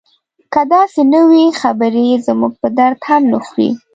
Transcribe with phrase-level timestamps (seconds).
[0.53, 3.69] که داسې نه وي خبرې یې زموږ په درد هم نه خوري.